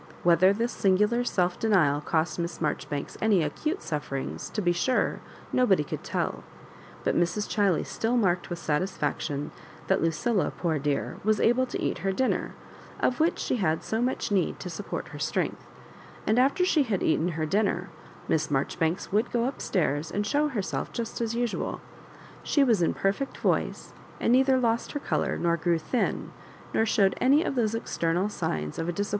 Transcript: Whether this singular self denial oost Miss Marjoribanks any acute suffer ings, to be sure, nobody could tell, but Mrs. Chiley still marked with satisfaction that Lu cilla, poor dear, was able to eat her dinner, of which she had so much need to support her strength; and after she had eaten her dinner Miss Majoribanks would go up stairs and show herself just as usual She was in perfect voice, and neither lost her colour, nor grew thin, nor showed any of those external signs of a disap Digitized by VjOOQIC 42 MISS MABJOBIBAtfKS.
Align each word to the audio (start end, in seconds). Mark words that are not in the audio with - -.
Whether 0.23 0.51
this 0.51 0.71
singular 0.71 1.23
self 1.23 1.59
denial 1.59 2.01
oost 2.01 2.39
Miss 2.39 2.59
Marjoribanks 2.59 3.19
any 3.21 3.43
acute 3.43 3.83
suffer 3.83 4.15
ings, 4.17 4.49
to 4.49 4.59
be 4.59 4.71
sure, 4.71 5.19
nobody 5.53 5.83
could 5.83 6.03
tell, 6.03 6.43
but 7.03 7.15
Mrs. 7.15 7.47
Chiley 7.47 7.85
still 7.85 8.17
marked 8.17 8.49
with 8.49 8.57
satisfaction 8.57 9.51
that 9.85 10.01
Lu 10.01 10.09
cilla, 10.09 10.53
poor 10.57 10.79
dear, 10.79 11.17
was 11.23 11.39
able 11.39 11.67
to 11.67 11.79
eat 11.79 11.99
her 11.99 12.11
dinner, 12.11 12.55
of 12.99 13.19
which 13.19 13.37
she 13.37 13.57
had 13.57 13.83
so 13.83 14.01
much 14.01 14.31
need 14.31 14.59
to 14.59 14.71
support 14.71 15.09
her 15.09 15.19
strength; 15.19 15.67
and 16.25 16.39
after 16.39 16.65
she 16.65 16.81
had 16.81 17.03
eaten 17.03 17.33
her 17.37 17.45
dinner 17.45 17.89
Miss 18.27 18.47
Majoribanks 18.47 19.11
would 19.11 19.31
go 19.31 19.45
up 19.45 19.61
stairs 19.61 20.09
and 20.09 20.25
show 20.25 20.47
herself 20.47 20.91
just 20.91 21.21
as 21.21 21.35
usual 21.35 21.79
She 22.41 22.63
was 22.63 22.81
in 22.81 22.95
perfect 22.95 23.37
voice, 23.37 23.93
and 24.19 24.33
neither 24.33 24.57
lost 24.57 24.93
her 24.93 24.99
colour, 24.99 25.37
nor 25.37 25.57
grew 25.57 25.77
thin, 25.77 26.31
nor 26.73 26.87
showed 26.87 27.13
any 27.21 27.43
of 27.43 27.53
those 27.53 27.75
external 27.75 28.29
signs 28.29 28.39
of 28.39 28.45
a 28.45 28.49
disap 28.49 28.49
Digitized 28.49 28.49
by 28.49 28.69
VjOOQIC 28.71 28.75
42 28.75 28.87
MISS 28.87 28.95
MABJOBIBAtfKS. 28.95 29.09